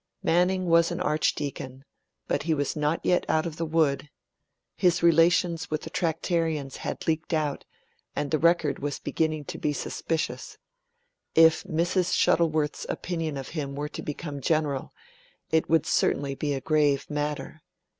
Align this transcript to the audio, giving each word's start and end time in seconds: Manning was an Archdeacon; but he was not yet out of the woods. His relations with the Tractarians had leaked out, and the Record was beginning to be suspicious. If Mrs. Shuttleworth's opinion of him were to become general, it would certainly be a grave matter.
Manning 0.23 0.65
was 0.65 0.89
an 0.89 0.99
Archdeacon; 0.99 1.85
but 2.27 2.41
he 2.41 2.55
was 2.55 2.75
not 2.75 2.99
yet 3.05 3.23
out 3.29 3.45
of 3.45 3.57
the 3.57 3.67
woods. 3.67 4.05
His 4.75 5.03
relations 5.03 5.69
with 5.69 5.83
the 5.83 5.91
Tractarians 5.91 6.77
had 6.77 7.05
leaked 7.07 7.35
out, 7.35 7.65
and 8.15 8.31
the 8.31 8.39
Record 8.39 8.79
was 8.79 8.97
beginning 8.97 9.45
to 9.45 9.59
be 9.59 9.73
suspicious. 9.73 10.57
If 11.35 11.63
Mrs. 11.65 12.15
Shuttleworth's 12.15 12.87
opinion 12.89 13.37
of 13.37 13.49
him 13.49 13.75
were 13.75 13.89
to 13.89 14.01
become 14.01 14.41
general, 14.41 14.91
it 15.51 15.69
would 15.69 15.85
certainly 15.85 16.33
be 16.33 16.55
a 16.55 16.61
grave 16.61 17.07
matter. 17.07 17.61